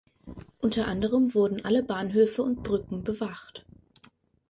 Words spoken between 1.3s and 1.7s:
wurden